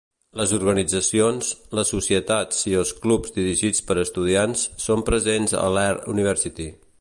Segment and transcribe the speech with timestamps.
[0.39, 1.49] Les organitzacions,
[1.79, 6.69] les societats i els clubs dirigits per estudiants són presents a l'Air University.